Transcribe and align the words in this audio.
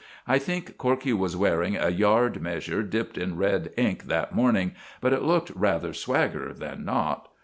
I 0.25 0.39
think 0.39 0.79
Corkey 0.79 1.13
was 1.13 1.37
wearing 1.37 1.75
a 1.77 1.89
yard 1.89 2.41
measure 2.41 2.81
dipped 2.81 3.19
in 3.19 3.37
red 3.37 3.71
ink 3.77 4.05
that 4.05 4.33
morning, 4.33 4.73
but 4.99 5.13
it 5.13 5.21
looked 5.21 5.51
rather 5.51 5.93
swagger 5.93 6.55
than 6.55 6.83
not. 6.83 7.27